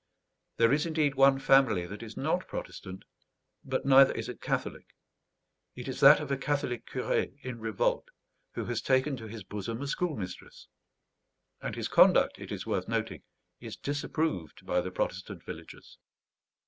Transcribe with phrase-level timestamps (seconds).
[0.57, 3.03] There is, indeed, one family that is not Protestant,
[3.63, 4.95] but neither is it Catholic.
[5.75, 8.09] It is that of a Catholic curé in revolt,
[8.55, 10.67] who has taken to his bosom a schoolmistress.
[11.61, 13.21] And his conduct, it is worth noting,
[13.59, 15.99] is disapproved by the Protestant villagers.